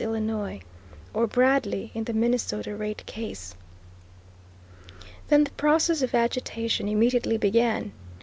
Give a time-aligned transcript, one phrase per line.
[0.01, 0.59] Illinois,
[1.13, 3.53] or Bradley in the Minnesota Rate Case.
[5.27, 7.91] Then the process of agitation immediately began.